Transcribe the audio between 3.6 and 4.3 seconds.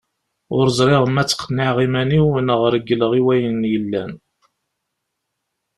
yellan?